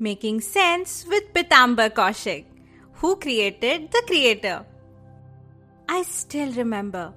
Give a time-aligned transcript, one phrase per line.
[0.00, 2.44] Making Sense with Pitambar Kaushik,
[2.92, 4.64] who created the creator.
[5.88, 7.12] I still remember.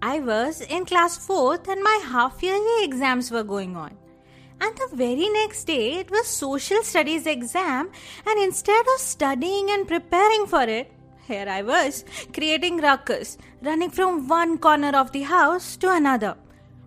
[0.00, 3.98] I was in class 4th and my half yearly exams were going on.
[4.62, 7.90] And the very next day it was social studies exam
[8.26, 10.90] and instead of studying and preparing for it,
[11.26, 16.36] here I was creating ruckus, running from one corner of the house to another.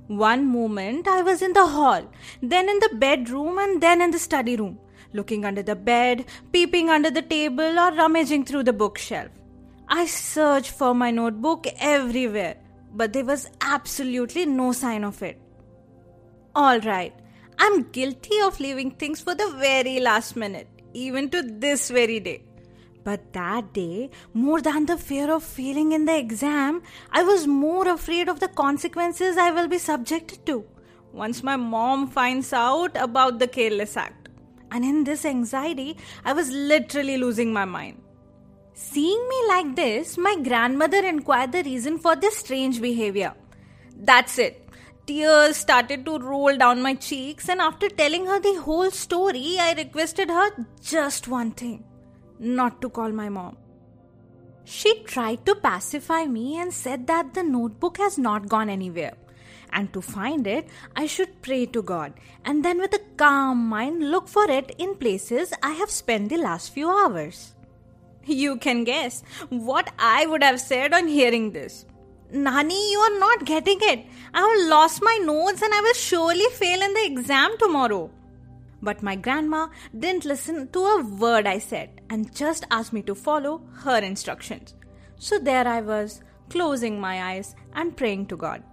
[0.07, 2.01] One moment I was in the hall,
[2.41, 4.79] then in the bedroom and then in the study room
[5.15, 9.31] looking under the bed, peeping under the table, or rummaging through the bookshelf.
[9.87, 12.57] I searched for my notebook everywhere,
[12.93, 15.39] but there was absolutely no sign of it.
[16.55, 17.13] Alright,
[17.59, 22.41] I'm guilty of leaving things for the very last minute, even to this very day.
[23.03, 27.87] But that day, more than the fear of failing in the exam, I was more
[27.87, 30.65] afraid of the consequences I will be subjected to
[31.15, 34.24] once my mom finds out about the careless act
[34.75, 35.95] and in this anxiety,
[36.25, 38.01] I was literally losing my mind.
[38.73, 43.33] Seeing me like this, my grandmother inquired the reason for this strange behavior.
[43.97, 44.67] That's it.
[45.07, 49.73] Tears started to roll down my cheeks, and after telling her the whole story, I
[49.77, 50.49] requested her
[50.81, 51.85] just one thing
[52.37, 53.55] not to call my mom.
[54.65, 59.13] She tried to pacify me and said that the notebook has not gone anywhere
[59.75, 62.13] and to find it, I should pray to God
[62.45, 66.37] and then with a calm mind look for it in places I have spent the
[66.37, 67.53] last few hours.
[68.25, 71.85] You can guess what I would have said on hearing this.
[72.31, 74.05] Nani, you are not getting it.
[74.33, 78.09] I have lost my notes and I will surely fail in the exam tomorrow.
[78.81, 83.15] But my grandma didn't listen to a word I said and just asked me to
[83.15, 84.73] follow her instructions.
[85.17, 88.63] So there I was, closing my eyes and praying to God.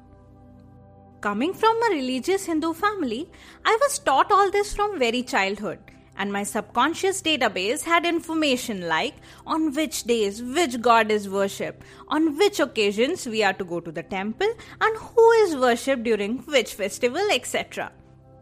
[1.22, 3.30] Coming from a religious Hindu family,
[3.64, 5.78] I was taught all this from very childhood,
[6.16, 9.14] and my subconscious database had information like
[9.46, 13.92] on which days which god is worshipped, on which occasions we are to go to
[13.92, 17.92] the temple, and who is worshipped during which festival, etc.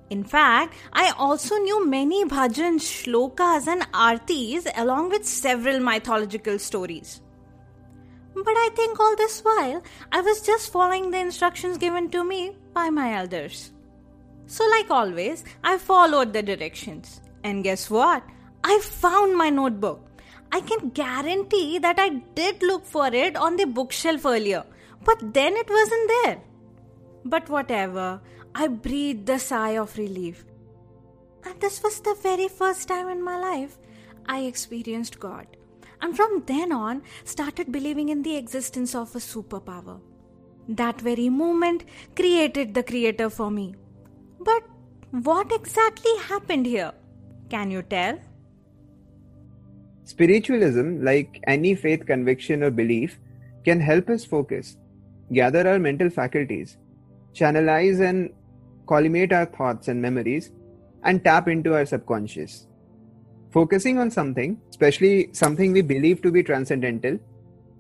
[0.08, 7.20] In fact, I also knew many bhajans, shlokas, and artis along with several mythological stories.
[8.34, 9.82] But I think all this while
[10.12, 13.72] I was just following the instructions given to me by my elders.
[14.46, 17.20] So, like always, I followed the directions.
[17.44, 18.22] And guess what?
[18.64, 20.06] I found my notebook.
[20.52, 24.64] I can guarantee that I did look for it on the bookshelf earlier,
[25.04, 26.40] but then it wasn't there.
[27.24, 28.20] But whatever,
[28.54, 30.44] I breathed a sigh of relief.
[31.44, 33.78] And this was the very first time in my life
[34.26, 35.46] I experienced God.
[36.02, 40.00] And from then on, started believing in the existence of a superpower.
[40.68, 41.84] That very moment
[42.16, 43.74] created the creator for me.
[44.40, 44.62] But
[45.10, 46.92] what exactly happened here?
[47.48, 48.18] Can you tell?
[50.04, 53.18] Spiritualism, like any faith, conviction, or belief,
[53.64, 54.76] can help us focus,
[55.32, 56.78] gather our mental faculties,
[57.34, 58.30] channelize and
[58.86, 60.50] collimate our thoughts and memories,
[61.04, 62.66] and tap into our subconscious.
[63.50, 67.18] Focusing on something, especially something we believe to be transcendental,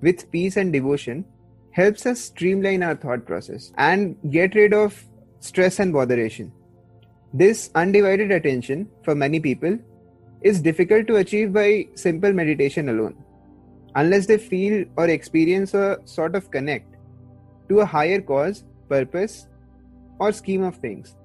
[0.02, 1.24] with peace and devotion,
[1.70, 5.02] helps us streamline our thought process and get rid of
[5.38, 6.52] stress and botheration.
[7.32, 9.78] This undivided attention for many people
[10.42, 13.16] is difficult to achieve by simple meditation alone,
[13.94, 16.96] unless they feel or experience a sort of connect
[17.70, 19.46] to a higher cause, purpose,
[20.18, 21.16] or scheme of things.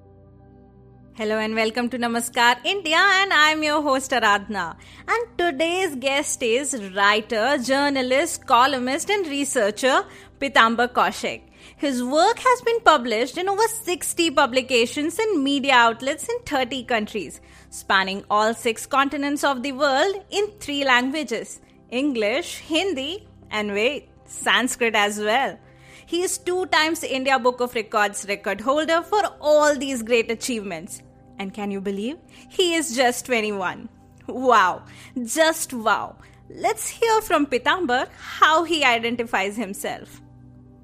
[1.18, 4.76] Hello and welcome to Namaskar India and I'm your host Aradhna.
[5.08, 10.04] And today's guest is writer, journalist, columnist and researcher
[10.38, 11.40] Pitambar Kaushik.
[11.78, 17.40] His work has been published in over 60 publications and media outlets in 30 countries,
[17.70, 24.94] spanning all six continents of the world in three languages English, Hindi, and wait, Sanskrit
[24.94, 25.58] as well.
[26.04, 31.02] He is two times India Book of Records record holder for all these great achievements.
[31.38, 32.16] And can you believe?
[32.48, 33.88] He is just 21.
[34.26, 34.82] Wow,
[35.24, 36.16] just wow.
[36.48, 40.20] Let's hear from Pitambar how he identifies himself.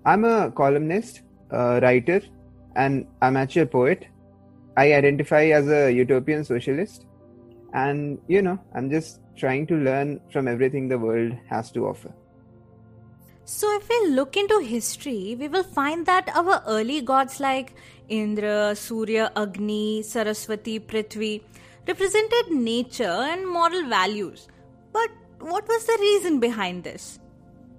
[0.04, 2.20] I'm a columnist, a writer,
[2.76, 4.06] and amateur poet.
[4.76, 7.06] I identify as a utopian socialist.
[7.74, 12.12] And, you know, I'm just trying to learn from everything the world has to offer.
[13.44, 17.74] So, if we look into history, we will find that our early gods like
[18.08, 21.42] Indra, Surya, Agni, Saraswati, Prithvi
[21.86, 24.48] represented nature and moral values.
[24.92, 25.10] But
[25.40, 27.18] what was the reason behind this?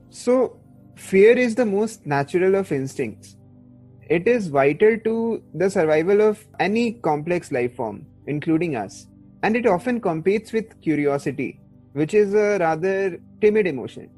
[0.09, 0.59] So,
[0.95, 3.37] fear is the most natural of instincts.
[4.09, 9.07] It is vital to the survival of any complex life form, including us.
[9.43, 11.59] And it often competes with curiosity,
[11.93, 14.09] which is a rather timid emotion.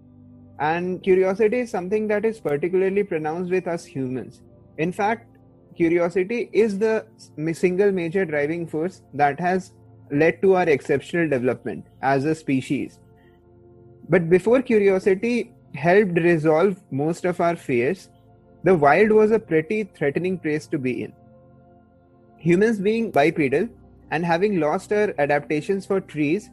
[0.60, 4.42] And curiosity is something that is particularly pronounced with us humans.
[4.78, 5.35] In fact,
[5.75, 7.06] curiosity is the
[7.54, 9.74] single major driving force that has
[10.12, 13.00] led to our exceptional development as a species.
[14.07, 18.10] But before curiosity helped resolve most of our fears,
[18.63, 21.13] the wild was a pretty threatening place to be in.
[22.38, 23.68] Humans being bipedal
[24.12, 26.50] and having lost our adaptations for trees,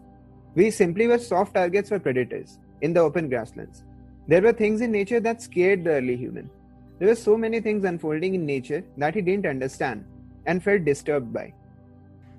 [0.55, 3.85] we simply were soft targets for predators in the open grasslands.
[4.29, 6.51] There were things in nature that scared the early human.
[7.03, 10.05] There were so many things unfolding in nature that he didn't understand
[10.47, 11.53] and felt disturbed by.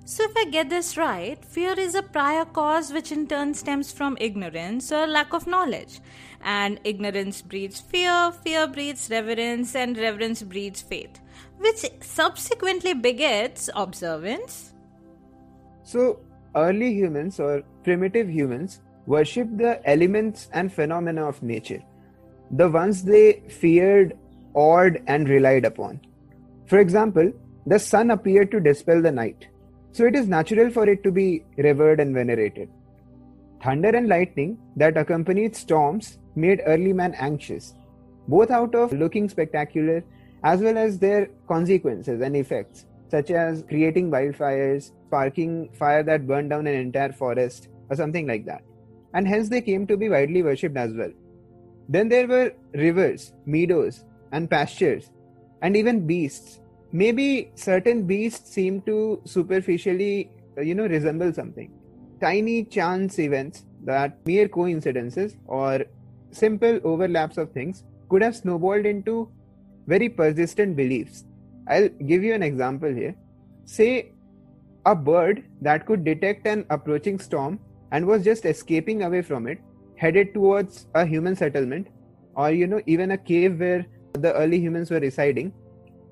[0.06, 3.92] So, if I get this right, fear is a prior cause which in turn stems
[3.92, 6.00] from ignorance or lack of knowledge.
[6.40, 11.20] And ignorance breeds fear, fear breeds reverence, and reverence breeds faith,
[11.58, 14.72] which subsequently begets observance.
[15.82, 16.20] So,
[16.56, 21.82] early humans or primitive humans worshipped the elements and phenomena of nature,
[22.50, 24.16] the ones they feared,
[24.54, 26.00] awed, and relied upon.
[26.66, 27.32] For example,
[27.66, 29.48] the sun appeared to dispel the night,
[29.92, 32.68] so it is natural for it to be revered and venerated.
[33.62, 37.74] Thunder and lightning that accompanied storms made early man anxious,
[38.28, 40.04] both out of looking spectacular
[40.42, 46.50] as well as their consequences and effects, such as creating wildfires, sparking fire that burned
[46.50, 48.62] down an entire forest, or something like that
[49.14, 51.12] and hence they came to be widely worshipped as well.
[51.88, 55.10] Then there were rivers, meadows, and pastures,
[55.62, 56.60] and even beasts.
[56.92, 61.72] Maybe certain beasts seem to superficially, uh, you know, resemble something.
[62.20, 65.84] Tiny chance events that mere coincidences or
[66.30, 69.28] simple overlaps of things could have snowballed into
[69.86, 71.24] very persistent beliefs.
[71.68, 73.14] I'll give you an example here.
[73.64, 74.12] Say
[74.86, 77.58] a bird that could detect an approaching storm
[77.92, 79.58] and was just escaping away from it,
[79.96, 81.88] headed towards a human settlement
[82.36, 85.52] or, you know, even a cave where the early humans were residing,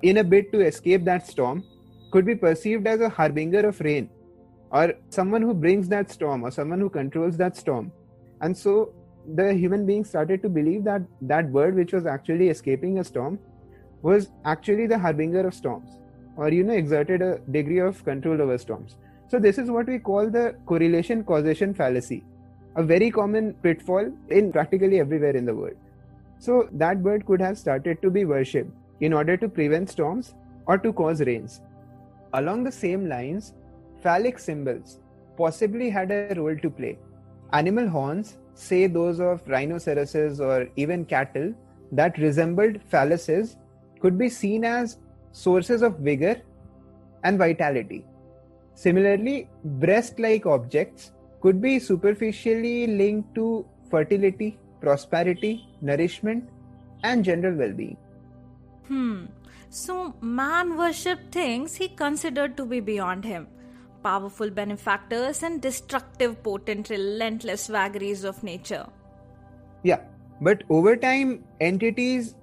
[0.02, 1.64] in a bid to escape that storm,
[2.10, 4.10] could be perceived as a harbinger of rain
[4.70, 7.92] or someone who brings that storm or someone who controls that storm.
[8.40, 8.92] And so
[9.34, 13.38] the human beings started to believe that that bird, which was actually escaping a storm,
[14.02, 15.98] was actually the harbinger of storms
[16.36, 18.96] or, you know, exerted a degree of control over storms.
[19.28, 22.24] So, this is what we call the correlation causation fallacy,
[22.76, 25.76] a very common pitfall in practically everywhere in the world.
[26.42, 30.34] So, that bird could have started to be worshipped in order to prevent storms
[30.66, 31.60] or to cause rains.
[32.32, 33.54] Along the same lines,
[34.02, 34.98] phallic symbols
[35.36, 36.98] possibly had a role to play.
[37.52, 41.54] Animal horns, say those of rhinoceroses or even cattle,
[41.92, 43.54] that resembled phalluses
[44.00, 44.98] could be seen as
[45.30, 46.42] sources of vigor
[47.22, 48.04] and vitality.
[48.74, 56.48] Similarly, breast like objects could be superficially linked to fertility, prosperity, nourishment,
[57.02, 57.96] and general well being.
[58.88, 59.26] Hmm.
[59.70, 63.46] So, man worshipped things he considered to be beyond him
[64.02, 68.86] powerful benefactors and destructive, potent, relentless vagaries of nature.
[69.84, 70.00] Yeah,
[70.40, 72.34] but over time, entities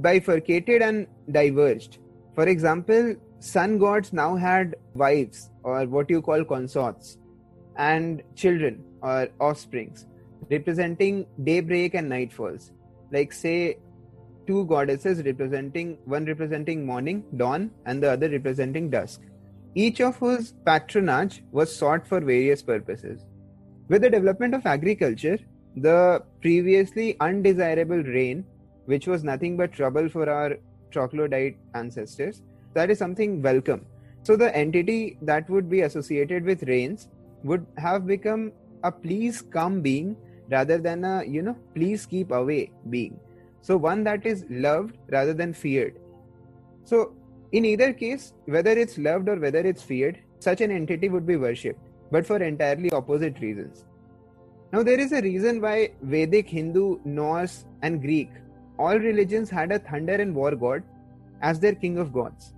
[0.00, 1.98] bifurcated and diverged.
[2.34, 7.18] For example, sun gods now had wives or what you call consorts
[7.76, 10.06] and children or offsprings
[10.50, 12.70] representing daybreak and nightfalls
[13.12, 13.78] like say
[14.46, 19.20] two goddesses representing one representing morning dawn and the other representing dusk
[19.74, 23.26] each of whose patronage was sought for various purposes
[23.88, 25.38] with the development of agriculture
[25.76, 28.44] the previously undesirable rain
[28.86, 30.56] which was nothing but trouble for our
[30.90, 32.42] troglodyte ancestors.
[32.74, 33.84] That is something welcome.
[34.22, 37.08] So the entity that would be associated with rains
[37.44, 40.16] would have become a please come being
[40.50, 43.18] rather than a you know please keep away being.
[43.62, 45.98] So one that is loved rather than feared.
[46.84, 47.14] So
[47.52, 51.36] in either case, whether it's loved or whether it's feared, such an entity would be
[51.36, 53.84] worshipped, but for entirely opposite reasons.
[54.72, 58.30] Now, there is a reason why Vedic, Hindu, Norse, and Greek,
[58.78, 60.82] all religions had a thunder and war god
[61.40, 62.52] as their king of gods.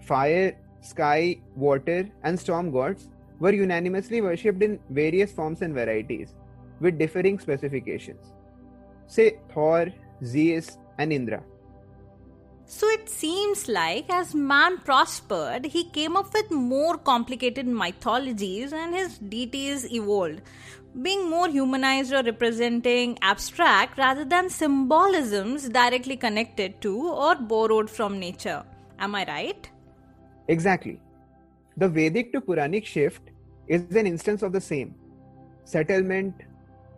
[0.00, 3.08] Fire, sky, water, and storm gods
[3.40, 6.34] were unanimously worshipped in various forms and varieties,
[6.80, 8.32] with differing specifications.
[9.06, 9.88] Say Thor,
[10.24, 11.42] Zeus, and Indra.
[12.66, 18.94] So it seems like as man prospered, he came up with more complicated mythologies and
[18.94, 20.42] his deities evolved,
[21.00, 28.20] being more humanized or representing abstract rather than symbolisms directly connected to or borrowed from
[28.20, 28.62] nature.
[28.98, 29.70] Am I right?
[30.48, 31.00] Exactly.
[31.78, 33.22] The Vedic to Puranic shift
[33.66, 34.94] is an instance of the same.
[35.64, 36.34] Settlement,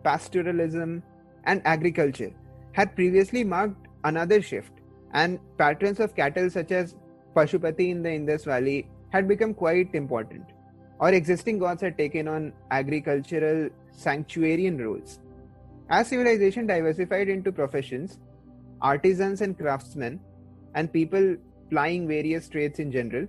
[0.03, 1.01] pastoralism,
[1.45, 2.31] and agriculture
[2.73, 4.73] had previously marked another shift
[5.13, 6.95] and patterns of cattle such as
[7.35, 10.45] Pashupati in the Indus Valley had become quite important.
[10.99, 15.19] Or existing gods had taken on agricultural sanctuarian roles.
[15.89, 18.19] As civilization diversified into professions,
[18.81, 20.19] artisans and craftsmen,
[20.75, 21.35] and people
[21.69, 23.27] plying various trades in general,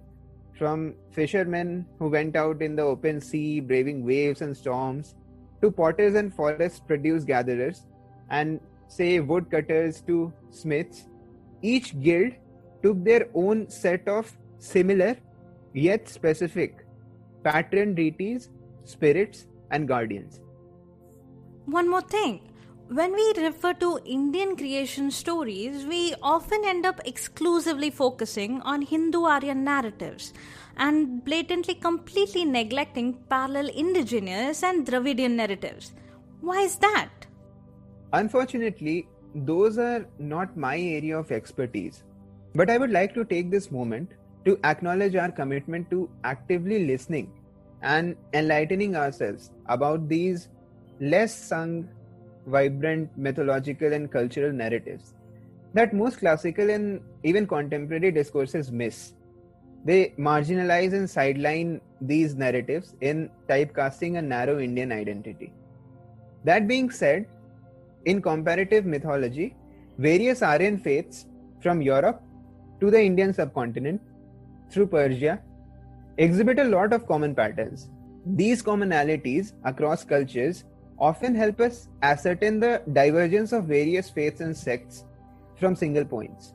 [0.58, 5.14] from fishermen who went out in the open sea braving waves and storms,
[5.62, 7.86] to potters and forest produce gatherers,
[8.30, 11.06] and say woodcutters to smiths,
[11.62, 12.32] each guild
[12.82, 15.16] took their own set of similar
[15.72, 16.84] yet specific
[17.44, 18.50] patron deities,
[18.84, 20.40] spirits, and guardians.
[21.66, 22.48] One more thing.
[22.88, 29.22] When we refer to Indian creation stories, we often end up exclusively focusing on Hindu
[29.22, 30.34] Aryan narratives
[30.76, 35.92] and blatantly completely neglecting parallel indigenous and Dravidian narratives.
[36.40, 37.10] Why is that?
[38.12, 42.02] Unfortunately, those are not my area of expertise.
[42.54, 44.10] But I would like to take this moment
[44.44, 47.32] to acknowledge our commitment to actively listening
[47.82, 50.48] and enlightening ourselves about these
[51.00, 51.88] less sung,
[52.46, 55.14] vibrant mythological and cultural narratives
[55.74, 59.14] that most classical and even contemporary discourses miss.
[59.84, 65.52] They marginalize and sideline these narratives in typecasting a narrow Indian identity.
[66.44, 67.26] That being said,
[68.04, 69.54] in comparative mythology,
[69.98, 71.26] various Aryan faiths
[71.60, 72.22] from Europe
[72.80, 74.00] to the Indian subcontinent
[74.70, 75.40] through Persia
[76.16, 77.88] exhibit a lot of common patterns.
[78.26, 80.64] These commonalities across cultures
[80.98, 85.04] often help us ascertain the divergence of various faiths and sects
[85.56, 86.54] from single points.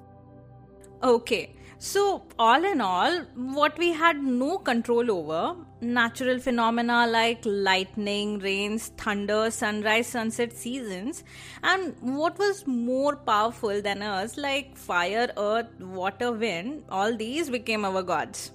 [1.03, 8.39] Okay, so, all in all, what we had no control over natural phenomena like lightning,
[8.39, 11.23] rains, thunder, sunrise, sunset seasons,
[11.61, 17.85] and what was more powerful than us, like fire, earth, water, wind, all these became
[17.85, 18.51] our gods.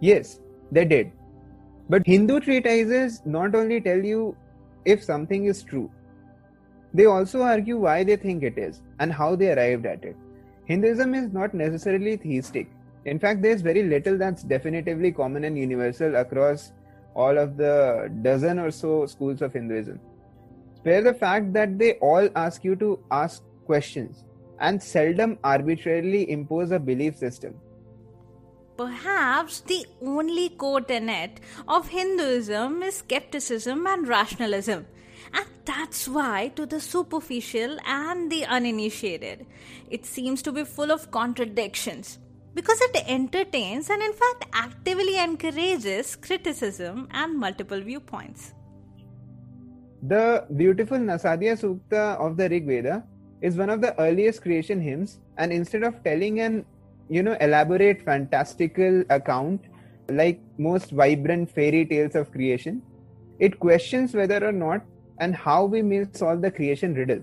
[0.00, 0.38] Yes,
[0.70, 1.10] they did.
[1.88, 4.36] But Hindu treatises not only tell you
[4.84, 5.90] if something is true,
[6.94, 10.16] they also argue why they think it is and how they arrived at it.
[10.68, 12.70] Hinduism is not necessarily theistic.
[13.06, 16.72] In fact, there's very little that's definitively common and universal across
[17.14, 19.98] all of the dozen or so schools of Hinduism.
[20.76, 24.24] Spare the fact that they all ask you to ask questions
[24.60, 27.54] and seldom arbitrarily impose a belief system.
[28.76, 34.86] Perhaps the only core tenet of Hinduism is skepticism and rationalism.
[35.32, 39.46] And that's why, to the superficial and the uninitiated,
[39.90, 42.18] it seems to be full of contradictions
[42.54, 48.54] because it entertains and, in fact, actively encourages criticism and multiple viewpoints.
[50.02, 53.04] The beautiful Nasadiya Sukta of the Rig Veda
[53.42, 56.64] is one of the earliest creation hymns, and instead of telling an
[57.10, 59.62] you know elaborate fantastical account
[60.08, 62.80] like most vibrant fairy tales of creation,
[63.38, 64.82] it questions whether or not
[65.20, 67.22] and how we may solve the creation riddle.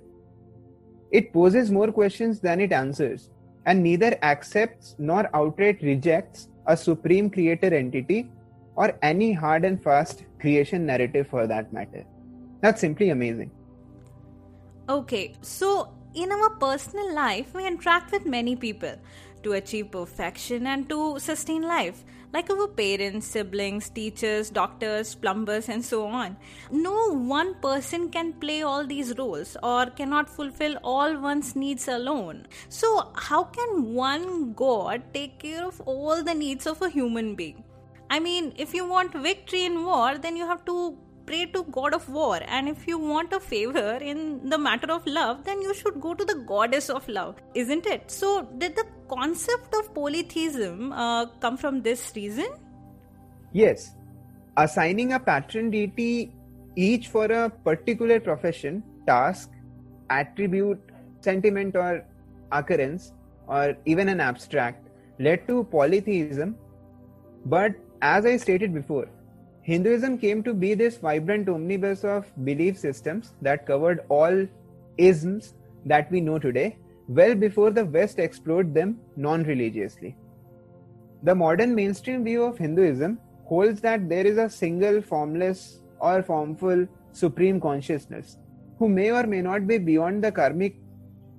[1.12, 3.30] It poses more questions than it answers,
[3.66, 8.30] and neither accepts nor outright rejects a supreme creator entity
[8.76, 12.04] or any hard and fast creation narrative for that matter.
[12.62, 13.52] That's simply amazing.
[14.90, 18.96] Okay, so in our personal life, we interact with many people
[19.46, 25.86] to achieve perfection and to sustain life, like our parents, siblings, teachers, doctors, plumbers, and
[25.86, 26.36] so on.
[26.72, 32.46] No one person can play all these roles or cannot fulfill all one's needs alone.
[32.68, 37.64] So, how can one God take care of all the needs of a human being?
[38.10, 40.98] I mean, if you want victory in war, then you have to
[41.28, 45.06] pray to god of war and if you want a favor in the matter of
[45.08, 48.30] love then you should go to the goddess of love isn't it so
[48.64, 52.48] did the concept of polytheism uh, come from this reason?
[53.54, 53.96] Yes.
[54.58, 56.34] Assigning a patron deity
[56.76, 59.52] each for a particular profession task
[60.10, 60.80] attribute
[61.22, 62.06] sentiment or
[62.52, 63.14] occurrence
[63.48, 64.88] or even an abstract
[65.20, 66.56] led to polytheism.
[67.46, 69.08] But as i stated before
[69.66, 74.46] Hinduism came to be this vibrant omnibus of belief systems that covered all
[74.98, 80.16] isms that we know today, well before the West explored them non religiously.
[81.24, 86.88] The modern mainstream view of Hinduism holds that there is a single formless or formful
[87.12, 88.38] supreme consciousness
[88.80, 90.76] who may or may not be beyond the karmic,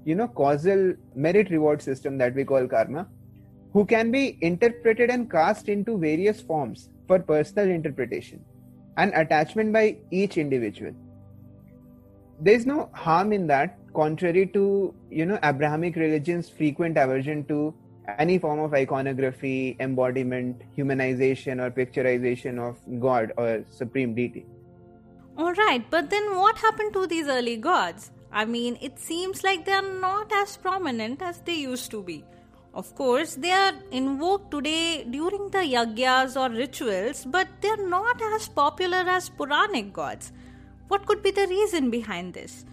[0.04, 3.06] you know, causal merit reward system that we call karma,
[3.72, 8.42] who can be interpreted and cast into various forms for personal interpretation
[8.96, 10.94] and attachment by each individual
[12.40, 14.62] there is no harm in that contrary to
[15.10, 17.58] you know abrahamic religion's frequent aversion to
[18.24, 22.76] any form of iconography embodiment humanization or picturization of
[23.06, 24.44] god or supreme deity
[25.38, 29.64] all right but then what happened to these early gods i mean it seems like
[29.64, 32.24] they are not as prominent as they used to be
[32.76, 38.20] of course, they are invoked today during the yagyas or rituals, but they are not
[38.34, 40.30] as popular as Puranic gods.
[40.88, 42.66] What could be the reason behind this?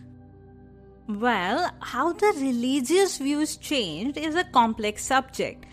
[1.08, 5.66] Well, how the religious views changed is a complex subject.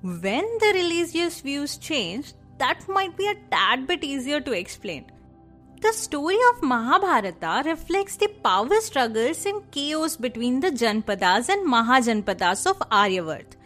[0.00, 5.04] When the religious views changed, that might be a tad bit easier to explain.
[5.82, 12.66] The story of Mahabharata reflects the power struggles and chaos between the Janpadas and Mahajanpadas
[12.66, 13.56] of Aryavart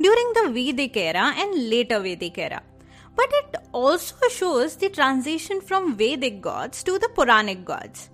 [0.00, 2.60] during the Vedic era and later Vedic era.
[3.14, 8.10] But it also shows the transition from Vedic gods to the Puranic gods.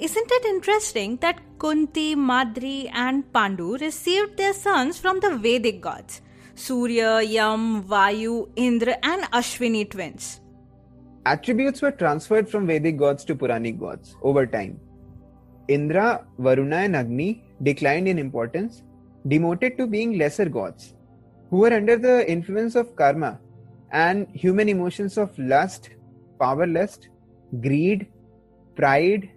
[0.00, 6.20] Isn't it interesting that Kunti, Madri, and Pandu received their sons from the Vedic gods
[6.54, 10.40] Surya, Yam, Vayu, Indra, and Ashwini twins?
[11.26, 14.78] Attributes were transferred from Vedic gods to Puranic gods over time.
[15.66, 18.84] Indra, Varuna, and Agni declined in importance,
[19.26, 20.94] demoted to being lesser gods
[21.50, 23.40] who were under the influence of karma
[23.90, 25.90] and human emotions of lust,
[26.38, 27.08] power lust,
[27.60, 28.06] greed,
[28.76, 29.30] pride,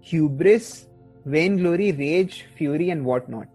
[0.00, 0.86] hubris,
[1.24, 3.48] vainglory, rage, fury, and whatnot.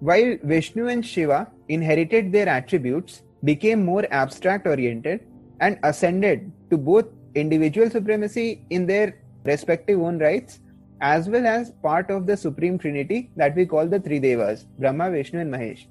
[0.00, 5.26] While Vishnu and Shiva inherited their attributes, became more abstract oriented,
[5.60, 10.60] and ascended to both individual supremacy in their respective own rights
[11.00, 15.10] as well as part of the supreme trinity that we call the three devas brahma
[15.10, 15.86] vishnu and mahesh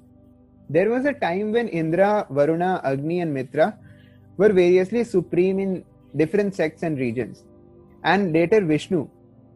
[0.68, 3.78] there was a time when Indra, Varuna, Agni, and Mitra
[4.36, 5.84] were variously supreme in
[6.16, 7.44] different sects and regions.
[8.02, 9.08] And later Vishnu,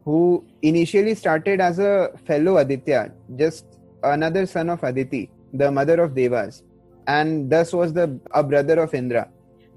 [0.05, 3.65] who initially started as a fellow Aditya, just
[4.03, 6.63] another son of Aditi, the mother of Devas,
[7.07, 9.29] and thus was the a brother of Indra,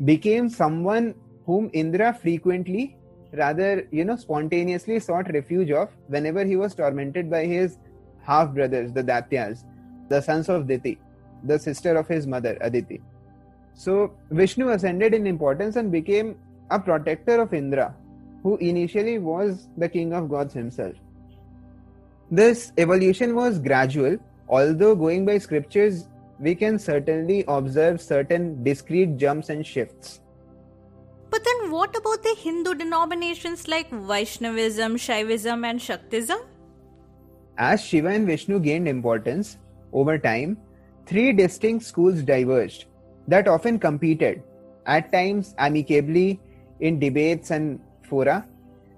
[0.04, 1.14] became someone
[1.46, 2.96] whom Indra frequently,
[3.32, 7.78] rather you know, spontaneously sought refuge of whenever he was tormented by his
[8.22, 9.64] half brothers, the Daityas,
[10.08, 10.98] the sons of Diti
[11.44, 13.00] the sister of his mother, Aditi.
[13.74, 16.36] So Vishnu ascended in importance and became
[16.70, 17.94] a protector of Indra,
[18.44, 20.94] who initially was the king of gods himself.
[22.30, 26.06] This evolution was gradual, although going by scriptures,
[26.38, 30.20] we can certainly observe certain discrete jumps and shifts.
[31.30, 36.46] But then, what about the Hindu denominations like Vaishnavism, Shaivism, and Shaktism?
[37.58, 39.58] As Shiva and Vishnu gained importance
[39.92, 40.56] over time,
[41.06, 42.86] Three distinct schools diverged
[43.28, 44.42] that often competed,
[44.86, 46.40] at times amicably
[46.80, 48.46] in debates and fora,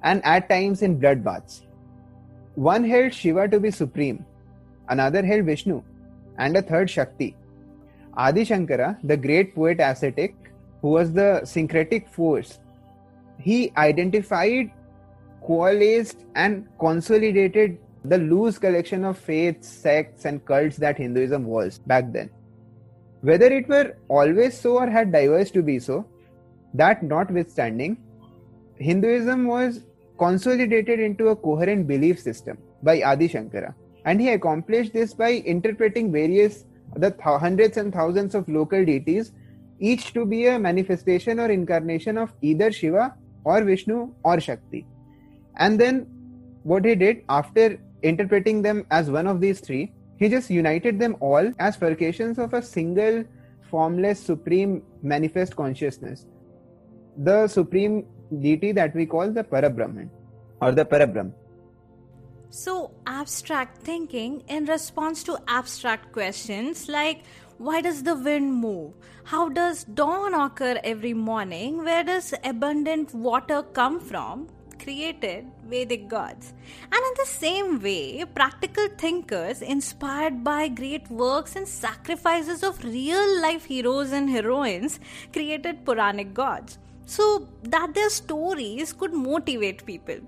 [0.03, 1.62] and at times in bloodbaths.
[2.55, 4.25] One held Shiva to be supreme,
[4.88, 5.83] another held Vishnu,
[6.38, 7.37] and a third Shakti.
[8.16, 10.35] Adi Shankara, the great poet ascetic,
[10.81, 12.59] who was the syncretic force,
[13.38, 14.71] he identified,
[15.47, 22.12] coalesced, and consolidated the loose collection of faiths, sects, and cults that Hinduism was back
[22.12, 22.31] then.
[23.21, 26.07] Whether it were always so or had diverged to be so,
[26.75, 27.97] that notwithstanding,
[28.79, 29.81] Hinduism was
[30.19, 33.75] consolidated into a coherent belief system by Adi Shankara.
[34.05, 36.65] And he accomplished this by interpreting various,
[36.97, 39.33] the th- hundreds and thousands of local deities
[39.79, 44.87] each to be a manifestation or incarnation of either Shiva or Vishnu or Shakti.
[45.57, 46.07] And then
[46.62, 51.17] what he did after interpreting them as one of these three, he just united them
[51.21, 53.25] all as furcations of a single
[53.71, 56.27] formless supreme manifest consciousness.
[57.19, 58.07] The supreme
[58.41, 60.09] deity that we call the Parabrahman
[60.61, 61.33] or the Parabrahm.
[62.51, 67.23] So, abstract thinking in response to abstract questions like
[67.59, 68.93] why does the wind move?
[69.25, 71.83] How does dawn occur every morning?
[71.85, 74.49] Where does abundant water come from?
[74.79, 76.53] Created Vedic gods.
[76.83, 83.41] And in the same way, practical thinkers inspired by great works and sacrifices of real
[83.41, 85.01] life heroes and heroines
[85.33, 90.19] created Puranic gods so that their stories could motivate people.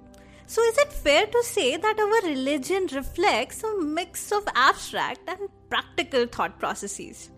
[0.47, 5.51] So, is it fair to say that our religion reflects a mix of abstract and
[5.69, 7.31] practical thought processes?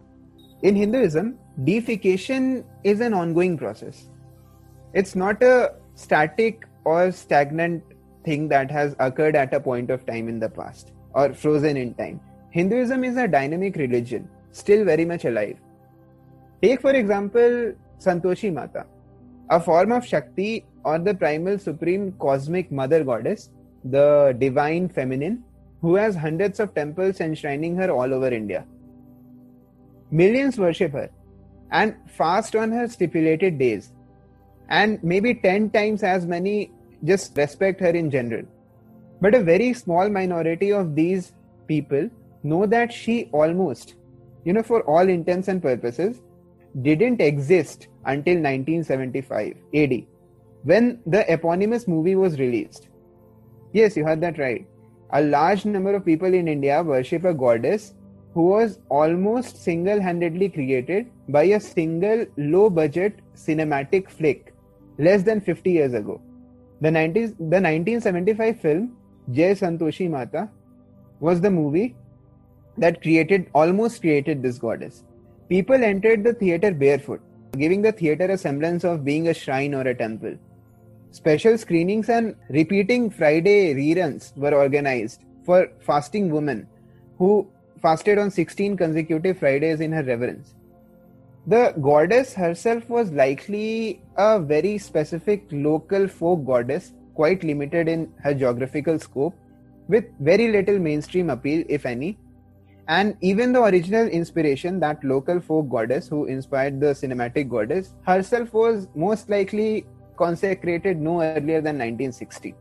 [0.63, 4.09] In Hinduism, deification is an ongoing process.
[4.93, 7.83] It's not a static or stagnant
[8.25, 11.95] thing that has occurred at a point of time in the past or frozen in
[11.95, 12.21] time.
[12.51, 15.59] Hinduism is a dynamic religion, still very much alive.
[16.63, 18.87] Take, for example, Santoshi Mata,
[19.51, 23.51] a form of Shakti or the primal supreme cosmic mother goddess,
[23.85, 25.43] the divine feminine,
[25.83, 28.65] who has hundreds of temples enshrining her all over India.
[30.11, 31.11] Millions worship her
[31.73, 33.93] and fast on her stipulated days,
[34.69, 36.73] and maybe 10 times as many
[37.05, 38.45] just respect her in general.
[39.21, 41.33] But a very small minority of these
[41.67, 42.09] people
[42.43, 43.95] know that she almost,
[44.45, 46.23] you know, for all intents and purposes,
[46.83, 50.07] didn't exist until 1975 AD
[50.63, 52.89] when the eponymous movie was released.
[53.73, 54.67] Yes, you heard that right.
[55.11, 57.95] A large number of people in India worship a goddess
[58.35, 64.55] who was almost single handedly created by a single low budget cinematic flick
[64.99, 66.21] less than 50 years ago.
[66.81, 68.97] The, 90s, the 1975 film
[69.33, 70.49] Jai Santoshi Mata
[71.21, 71.97] was the movie
[72.79, 75.05] that created almost created this goddess.
[75.51, 77.21] People entered the theater barefoot,
[77.59, 80.37] giving the theater a semblance of being a shrine or a temple.
[81.11, 86.69] Special screenings and repeating Friday reruns were organized for fasting women
[87.19, 87.49] who
[87.83, 90.55] fasted on 16 consecutive Fridays in her reverence.
[91.49, 98.35] The goddess herself was likely a very specific local folk goddess, quite limited in her
[98.35, 99.35] geographical scope,
[99.89, 102.19] with very little mainstream appeal, if any.
[102.91, 108.53] And even the original inspiration, that local folk goddess who inspired the cinematic goddess, herself
[108.53, 112.53] was most likely consecrated no earlier than 1960.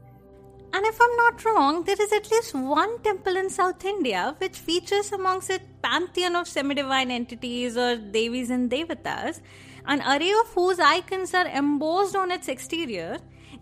[0.72, 4.56] And if I'm not wrong, there is at least one temple in South India which
[4.56, 9.42] features amongst its pantheon of semi divine entities or Devis and Devatas,
[9.88, 13.18] an array of whose icons are embossed on its exterior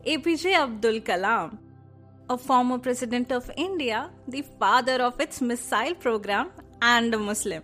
[0.05, 1.59] APJ Abdul Kalam,
[2.29, 6.49] a former president of India, the father of its missile program,
[6.81, 7.63] and a Muslim.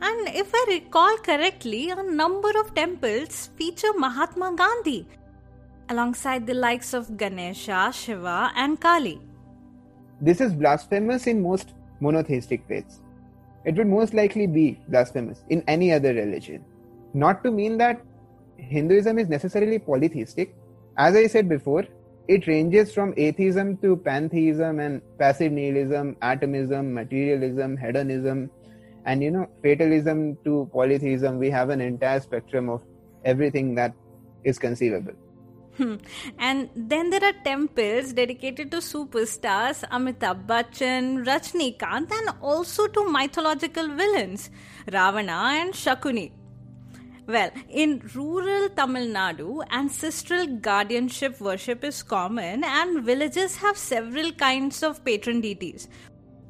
[0.00, 5.06] And if I recall correctly, a number of temples feature Mahatma Gandhi
[5.88, 9.20] alongside the likes of Ganesha, Shiva, and Kali.
[10.20, 13.00] This is blasphemous in most monotheistic faiths.
[13.64, 16.64] It would most likely be blasphemous in any other religion.
[17.14, 18.02] Not to mean that
[18.58, 20.54] Hinduism is necessarily polytheistic.
[20.98, 21.84] As I said before,
[22.28, 28.50] it ranges from atheism to pantheism and passive nihilism, atomism, materialism, hedonism,
[29.04, 31.38] and you know, fatalism to polytheism.
[31.38, 32.82] We have an entire spectrum of
[33.24, 33.94] everything that
[34.44, 35.12] is conceivable.
[35.76, 35.96] Hmm.
[36.38, 43.88] and then there are temples dedicated to superstars Amitabh Bachchan, Rajnikant, and also to mythological
[43.88, 44.48] villains
[44.90, 46.32] Ravana and Shakuni.
[47.26, 54.82] Well, in rural Tamil Nadu, ancestral guardianship worship is common, and villages have several kinds
[54.82, 55.88] of patron deities,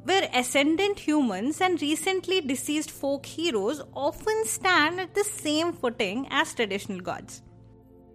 [0.03, 6.53] where ascendant humans and recently deceased folk heroes often stand at the same footing as
[6.53, 7.41] traditional gods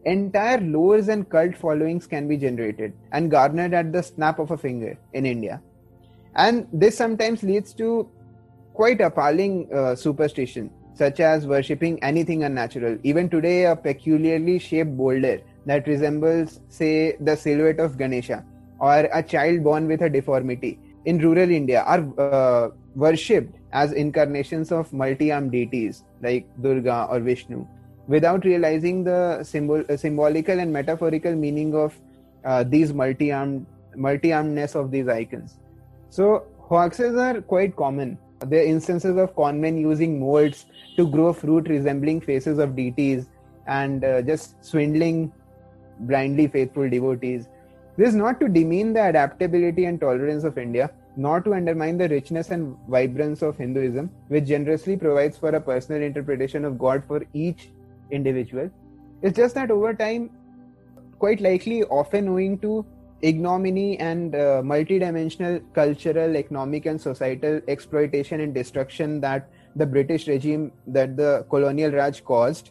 [0.04, 4.56] entire lores and cult followings can be generated and garnered at the snap of a
[4.56, 5.62] finger in India.
[6.34, 8.08] And this sometimes leads to
[8.72, 12.98] quite appalling uh, superstition, such as worshipping anything unnatural.
[13.02, 18.44] Even today, a peculiarly shaped boulder that resembles, say, the silhouette of Ganesha
[18.78, 24.70] or a child born with a deformity in rural India are uh, worshipped as incarnations
[24.70, 27.66] of multi armed deities like Durga or Vishnu
[28.06, 31.96] without realizing the symbol, uh, symbolical and metaphorical meaning of
[32.44, 35.58] uh, these multi-armed multi-armedness of these icons.
[36.10, 41.68] So hoaxes are quite common There are instances of conmen using molds to grow fruit
[41.68, 43.28] resembling faces of deities
[43.66, 45.32] and uh, just swindling
[46.00, 47.48] blindly faithful devotees.
[47.96, 52.08] This is not to demean the adaptability and tolerance of India, nor to undermine the
[52.08, 57.24] richness and vibrance of Hinduism, which generously provides for a personal interpretation of God for
[57.34, 57.70] each
[58.10, 58.70] individual.
[59.20, 60.30] It's just that over time,
[61.18, 62.84] quite likely, often owing to
[63.20, 70.72] ignominy and uh, multidimensional cultural, economic, and societal exploitation and destruction that the British regime,
[70.86, 72.70] that the colonial Raj caused,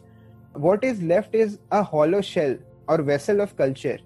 [0.54, 2.56] what is left is a hollow shell
[2.88, 3.98] or vessel of culture,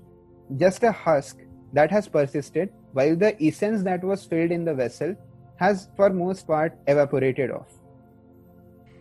[0.57, 1.39] just a husk
[1.73, 5.15] that has persisted, while the essence that was filled in the vessel
[5.57, 7.73] has, for most part, evaporated off.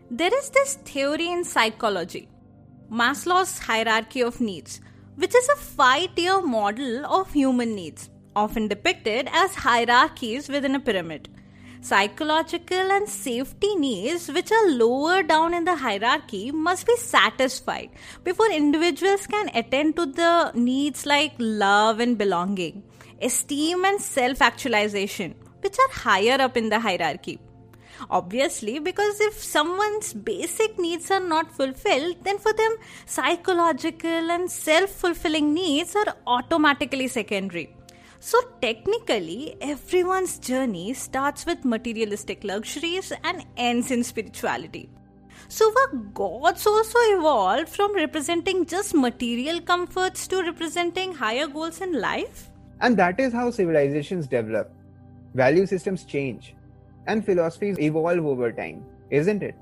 [0.09, 2.27] There is this theory in psychology,
[2.91, 4.81] Maslow's hierarchy of needs,
[5.15, 10.79] which is a five tier model of human needs, often depicted as hierarchies within a
[10.79, 11.29] pyramid.
[11.85, 17.91] Psychological and safety needs, which are lower down in the hierarchy, must be satisfied
[18.23, 22.81] before individuals can attend to the needs like love and belonging,
[23.21, 27.37] esteem and self actualization, which are higher up in the hierarchy.
[28.09, 34.89] Obviously, because if someone's basic needs are not fulfilled, then for them, psychological and self
[34.89, 37.75] fulfilling needs are automatically secondary.
[38.19, 44.89] So, technically, everyone's journey starts with materialistic luxuries and ends in spirituality.
[45.47, 51.99] So, were gods also evolved from representing just material comforts to representing higher goals in
[51.99, 52.49] life?
[52.81, 54.73] And that is how civilizations develop.
[55.33, 56.55] Value systems change,
[57.07, 59.55] and philosophies evolve over time, isn't it?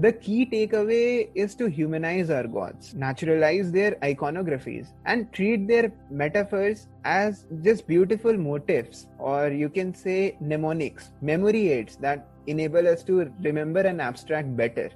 [0.00, 6.86] The key takeaway is to humanize our gods, naturalize their iconographies, and treat their metaphors
[7.04, 13.32] as just beautiful motifs, or you can say mnemonics, memory aids that enable us to
[13.42, 14.90] remember and abstract better,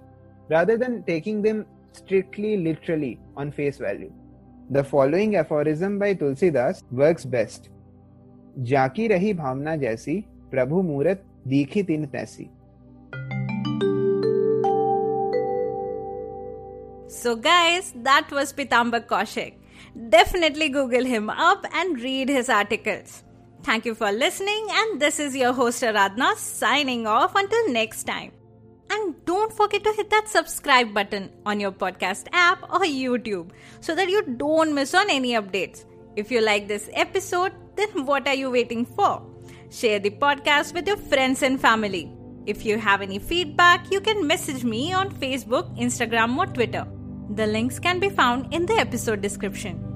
[0.48, 4.12] rather than taking them strictly literally on face value.
[4.70, 7.68] The following aphorism by Tulsidas works best.
[8.58, 12.50] जाकी रही भावना जैसी प्रभु मूरत दीखी तिन तैसी
[17.17, 19.55] So, guys, that was Pitambar Kaushik.
[20.09, 23.23] Definitely Google him up and read his articles.
[23.63, 28.33] Thank you for listening, and this is your host Aradhna signing off until next time.
[28.91, 33.49] And don't forget to hit that subscribe button on your podcast app or YouTube
[33.79, 35.85] so that you don't miss on any updates.
[36.15, 39.25] If you like this episode, then what are you waiting for?
[39.71, 42.11] Share the podcast with your friends and family.
[42.45, 46.87] If you have any feedback, you can message me on Facebook, Instagram, or Twitter.
[47.29, 49.86] The links can be found in the episode description.